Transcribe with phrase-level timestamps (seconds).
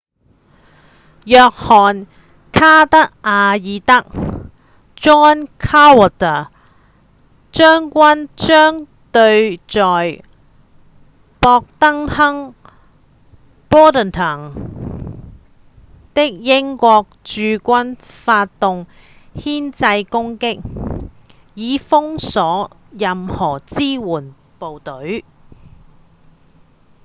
[1.25, 2.07] 約翰·
[2.51, 4.03] 卡德瓦爾德
[4.95, 6.47] john cadwalder
[7.51, 10.23] 將軍將對在
[11.39, 12.55] 博登敦
[13.69, 14.53] bordentown
[16.15, 18.87] 的英國駐軍發動
[19.35, 20.63] 牽制攻擊
[21.53, 25.23] 以封鎖任何支援部隊